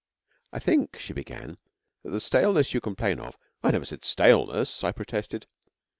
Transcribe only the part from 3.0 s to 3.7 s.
of' 'I